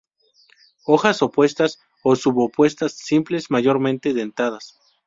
Hojas 0.83 1.21
opuestas 1.21 1.79
o 2.03 2.15
subopuestas, 2.15 2.93
simples, 2.97 3.51
mayormente 3.51 4.15
dentadas. 4.15 4.79